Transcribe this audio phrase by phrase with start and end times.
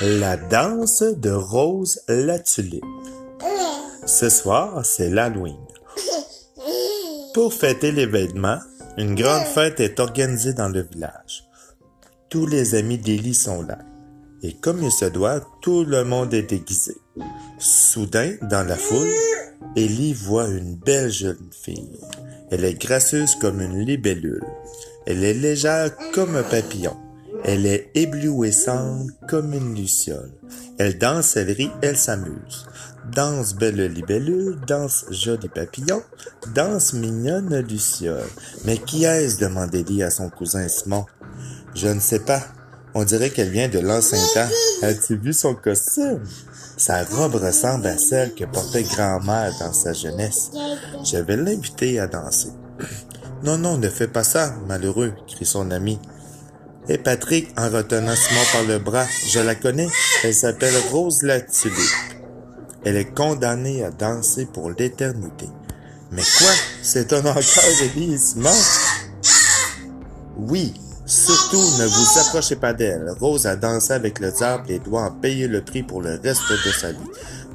[0.00, 2.84] La danse de Rose la tulipe.
[4.06, 5.56] Ce soir, c'est l'Halloween.
[7.34, 8.60] Pour fêter l'événement,
[8.96, 11.48] une grande fête est organisée dans le village.
[12.28, 13.78] Tous les amis d'Élie sont là.
[14.44, 16.96] Et comme il se doit, tout le monde est déguisé.
[17.58, 19.10] Soudain, dans la foule,
[19.74, 21.98] Élie voit une belle jeune fille.
[22.52, 24.46] Elle est gracieuse comme une libellule.
[25.06, 26.96] Elle est légère comme un papillon.
[27.44, 30.32] Elle est éblouissante comme une luciole.
[30.78, 32.66] Elle danse, elle rit, elle s'amuse.
[33.14, 36.02] Danse belle libellule, danse joli papillon,
[36.54, 38.28] danse mignonne luciole.
[38.64, 41.06] Mais qui est-ce demandait-il à son cousin Simon.
[41.74, 42.42] Je ne sais pas.
[42.94, 44.50] On dirait qu'elle vient de l'ancien temps.
[44.82, 46.20] As-tu vu son costume?
[46.76, 50.50] Sa robe ressemble à celle que portait grand-mère dans sa jeunesse.
[51.04, 52.50] Je vais l'inviter à danser.
[53.44, 56.00] Non, non, ne fais pas ça, malheureux, crie son ami.
[56.88, 59.88] Et Patrick, en retenant Simon par le bras, je la connais,
[60.24, 61.40] elle s'appelle Rose la.
[62.84, 65.46] Elle est condamnée à danser pour l'éternité.
[66.10, 66.50] Mais quoi?
[66.82, 68.54] C'est un et Simon?
[70.38, 70.72] Oui,
[71.04, 73.10] surtout ne vous approchez pas d'elle.
[73.20, 76.50] Rose a dansé avec le diable et doit en payer le prix pour le reste
[76.50, 76.98] de sa vie.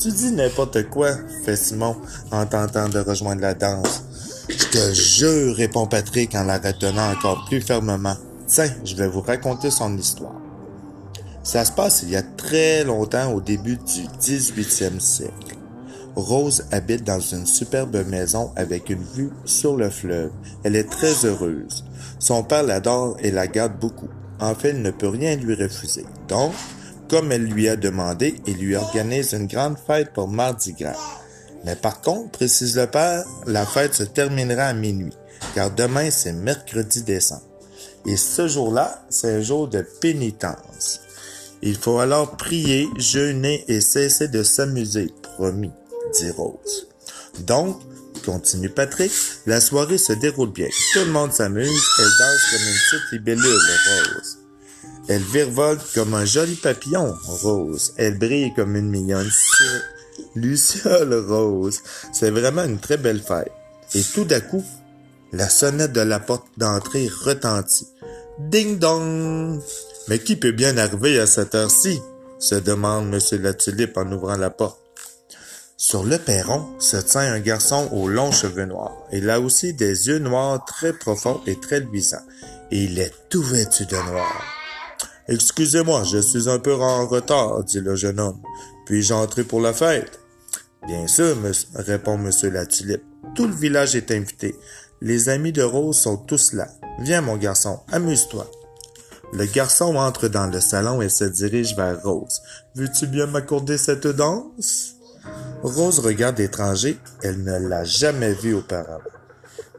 [0.00, 1.12] Tu dis n'importe quoi,
[1.44, 1.96] fait Simon
[2.32, 4.02] en tentant de rejoindre la danse.
[4.48, 8.16] Je te jure, répond Patrick en la retenant encore plus fermement.
[8.50, 10.34] Tiens, je vais vous raconter son histoire.
[11.44, 15.56] Ça se passe il y a très longtemps au début du 18e siècle.
[16.16, 20.32] Rose habite dans une superbe maison avec une vue sur le fleuve.
[20.64, 21.84] Elle est très heureuse.
[22.18, 24.08] Son père l'adore et la garde beaucoup.
[24.40, 26.04] En fait, il ne peut rien lui refuser.
[26.26, 26.52] Donc,
[27.08, 30.98] comme elle lui a demandé, il lui organise une grande fête pour Mardi Gras.
[31.64, 35.16] Mais par contre, précise le père, la fête se terminera à minuit,
[35.54, 37.49] car demain c'est mercredi décembre.
[38.06, 41.00] Et ce jour-là, c'est un jour de pénitence.
[41.62, 45.70] Il faut alors prier, jeûner et cesser de s'amuser, promis,
[46.14, 46.88] dit Rose.
[47.40, 47.80] Donc,
[48.24, 49.12] continue Patrick,
[49.46, 50.68] la soirée se déroule bien.
[50.94, 54.38] Tout le monde s'amuse, elle danse comme une petite libellule, Rose.
[55.08, 57.92] Elle virevolte comme un joli papillon, Rose.
[57.96, 59.30] Elle brille comme une mignonne
[60.34, 61.80] Luciole Rose.
[62.12, 63.52] C'est vraiment une très belle fête.
[63.94, 64.64] Et tout d'un coup,
[65.32, 67.88] la sonnette de la porte d'entrée retentit.
[68.38, 69.60] Ding dong!
[70.08, 72.00] Mais qui peut bien arriver à cette heure-ci?
[72.38, 74.80] se demande Monsieur la Tulipe en ouvrant la porte.
[75.76, 78.96] Sur le perron se tient un garçon aux longs cheveux noirs.
[79.12, 82.26] Il a aussi des yeux noirs très profonds et très luisants.
[82.70, 84.42] Et il est tout vêtu de noir.
[85.28, 88.40] Excusez-moi, je suis un peu en retard, dit le jeune homme.
[88.86, 90.20] Puis-je entrer pour la fête?
[90.86, 91.36] Bien sûr,
[91.74, 93.04] répond monsieur la tulipe.
[93.34, 94.56] Tout le village est invité.
[95.02, 96.68] Les amis de Rose sont tous là.
[96.98, 98.46] Viens, mon garçon, amuse-toi.
[99.32, 102.42] Le garçon entre dans le salon et se dirige vers Rose.
[102.74, 104.96] Veux-tu bien m'accorder cette danse?
[105.62, 106.98] Rose regarde l'étranger.
[107.22, 109.00] Elle ne l'a jamais vu auparavant.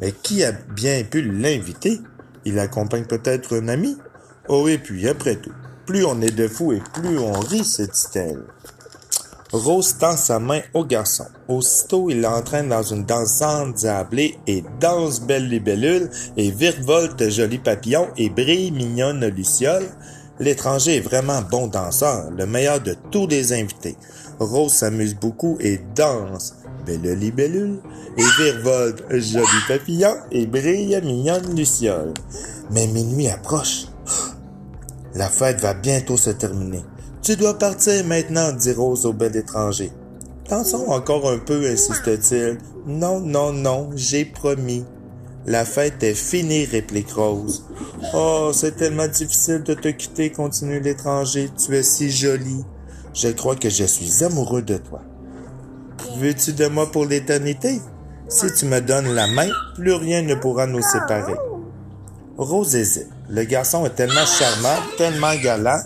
[0.00, 2.00] Mais qui a bien pu l'inviter?
[2.46, 3.98] Il accompagne peut-être un ami?
[4.48, 5.52] Oh, et puis, après tout,
[5.84, 8.44] plus on est de fous et plus on rit, se dit-elle.
[9.52, 11.26] Rose tend sa main au garçon.
[11.48, 18.08] Aussitôt, il l'entraîne dans une danse endiablée et danse belle libellule et virevolte joli papillon
[18.16, 19.88] et brille mignonne luciole.
[20.38, 23.96] L'étranger est vraiment bon danseur, le meilleur de tous les invités.
[24.38, 26.54] Rose s'amuse beaucoup et danse
[26.86, 27.80] belle libellule
[28.16, 32.14] et virevolte joli papillon et brille mignonne luciole.
[32.70, 33.86] Mais minuit approche.
[35.14, 36.84] La fête va bientôt se terminer.
[37.30, 39.92] Tu dois partir maintenant, dit Rose au bel étranger.
[40.48, 42.58] Dansons encore un peu, insiste-t-il.
[42.88, 44.84] Non, non, non, j'ai promis.
[45.46, 47.64] La fête est finie, réplique Rose.
[48.14, 51.50] Oh, c'est tellement difficile de te quitter, continue l'étranger.
[51.56, 52.64] Tu es si jolie.
[53.14, 55.02] Je crois que je suis amoureux de toi.
[56.16, 57.80] Veux-tu de moi pour l'éternité?
[58.26, 59.46] Si tu me donnes la main,
[59.76, 61.36] plus rien ne pourra nous séparer.
[62.36, 63.08] Rose hésite.
[63.28, 65.78] Le garçon est tellement charmant, tellement galant,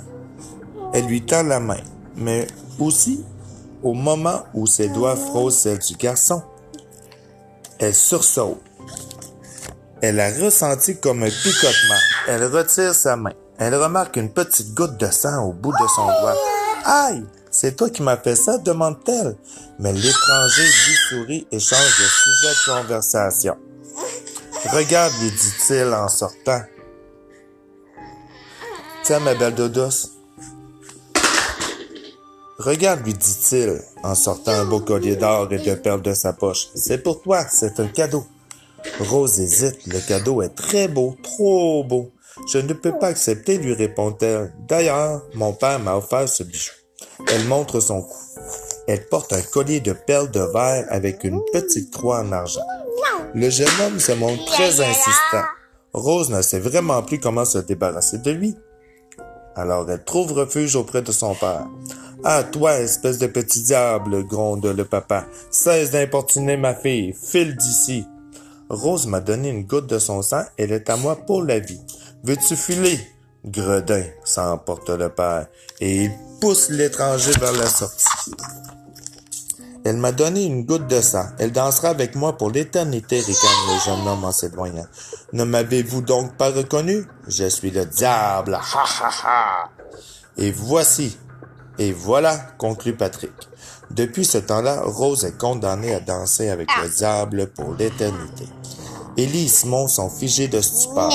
[0.95, 1.81] elle lui tend la main,
[2.17, 2.47] mais
[2.79, 3.25] aussi,
[3.83, 6.41] au moment où ses doigts frôlent celle du garçon,
[7.81, 8.63] elle sursaute.
[10.01, 11.99] Elle a ressenti comme un picotement.
[12.29, 13.33] Elle retire sa main.
[13.59, 16.37] Elle remarque une petite goutte de sang au bout de son doigt.
[16.85, 17.25] Aïe!
[17.51, 19.37] C'est toi qui m'as fait ça, demande-t-elle.
[19.79, 23.57] Mais l'étranger lui sourit et change de sujet de conversation.
[24.73, 26.63] Regarde, lui dit-il en sortant.
[29.05, 30.14] Tiens, ma belle Dodos,
[32.59, 36.69] Regarde, lui dit-il, en sortant un beau collier d'or et de perles de sa poche.
[36.75, 38.25] C'est pour toi, c'est un cadeau.
[39.01, 42.13] Rose hésite, le cadeau est très beau, trop beau.
[42.53, 44.53] Je ne peux pas accepter, lui répond-elle.
[44.69, 46.71] D'ailleurs, mon père m'a offert ce bijou.
[47.29, 48.17] Elle montre son cou.
[48.87, 52.67] Elle porte un collier de perles de verre avec une petite croix en argent.
[53.35, 55.45] Le jeune homme se montre très insistant.
[55.93, 58.55] Rose ne sait vraiment plus comment se débarrasser de lui.
[59.57, 61.67] Alors elle trouve refuge auprès de son père.
[62.23, 65.27] Ah, toi, espèce de petit diable, gronde le papa.
[65.51, 67.15] Cesse d'importuner ma fille.
[67.15, 68.07] File d'ici.
[68.69, 70.45] Rose m'a donné une goutte de son sang.
[70.57, 71.81] Elle est à moi pour la vie.
[72.23, 72.99] Veux-tu filer?
[73.45, 78.07] Gredin, s'emporte le père, et il pousse l'étranger vers la sortie.
[79.85, 81.27] Elle m'a donné une goutte de sang.
[81.39, 84.87] Elle dansera avec moi pour l'éternité, ricane le jeune homme en s'éloignant.
[85.35, 87.05] Ne m'avez-vous donc pas reconnu?
[87.29, 88.55] Je suis le diable.
[88.55, 89.71] Ha ha ha.
[90.39, 91.19] Et voici.
[91.79, 93.33] Et voilà, conclut Patrick.
[93.91, 98.47] Depuis ce temps-là, Rose est condamnée à danser avec le diable pour l'éternité.
[99.17, 101.11] Ellie et Simon sont figés de stupeur.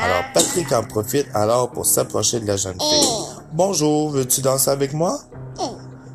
[0.00, 3.08] Alors Patrick en profite alors pour s'approcher de la jeune fille.
[3.52, 5.18] Bonjour, veux-tu danser avec moi?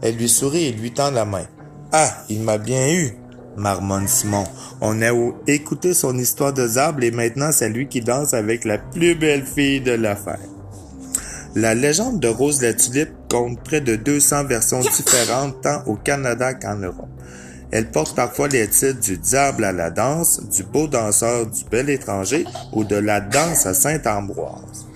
[0.02, 1.46] Elle lui sourit et lui tend la main.
[1.92, 3.18] Ah, il m'a bien eu,
[3.56, 4.46] marmonne Simon.
[4.82, 5.12] On a
[5.48, 9.46] écouté son histoire de diable et maintenant c'est lui qui danse avec la plus belle
[9.46, 10.40] fille de l'affaire.
[11.56, 16.56] La légende de Rose la Tulipe compte près de 200 versions différentes tant au Canada
[16.56, 17.10] qu'en Europe.
[17.70, 21.92] Elle porte parfois les titres du diable à la danse, du beau danseur du bel
[21.92, 24.88] étranger ou de la danse à Saint-Ambroise.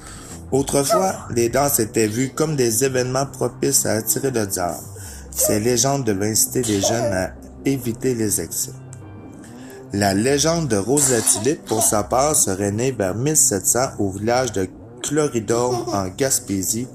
[0.51, 4.77] Autrefois, les danses étaient vues comme des événements propices à attirer le diable.
[5.29, 7.33] Ces légendes devaient inciter les jeunes à
[7.65, 8.71] éviter les excès.
[9.93, 14.51] La légende de Rose la Tulipe, pour sa part, serait née vers 1700 au village
[14.53, 14.67] de
[15.01, 16.87] Chloridome en Gaspésie,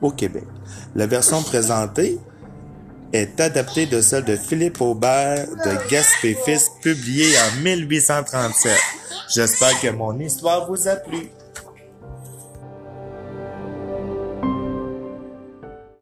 [0.00, 0.44] au Québec.
[0.94, 2.18] La version présentée
[3.12, 8.72] est adaptée de celle de Philippe Aubert de Gaspé Fils, publiée en 1837.
[9.34, 11.30] J'espère que mon histoire vous a plu.